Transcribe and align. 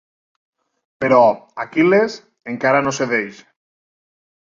Però 1.03 1.19
Aquil·les 1.65 2.17
encara 2.57 2.83
no 2.89 2.97
cedeix. 3.03 3.47